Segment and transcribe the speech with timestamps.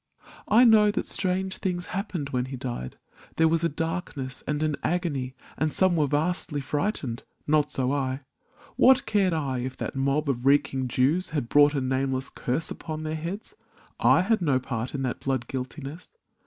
[0.47, 2.97] I know that strange things happened when he died—
[3.37, 5.35] There was a darkness and an agony.
[5.59, 7.21] And some were vastly frightened—
[7.55, 8.21] not so I!
[8.77, 13.03] What cared I if that mob of reeking Jews Had brought a nameless curse upon
[13.03, 13.55] their heads?
[13.99, 16.09] I had no part in that blood guiltiness.